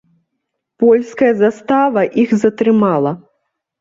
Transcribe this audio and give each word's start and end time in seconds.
Польская 0.83 1.29
застава 1.43 2.07
іх 2.25 2.29
затрымала. 2.45 3.11